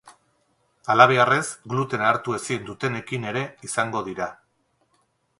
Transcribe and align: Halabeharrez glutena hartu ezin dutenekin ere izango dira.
Halabeharrez 0.93 1.41
glutena 1.73 2.07
hartu 2.13 2.33
ezin 2.37 2.65
dutenekin 2.69 3.27
ere 3.33 3.43
izango 3.69 4.01
dira. 4.09 4.31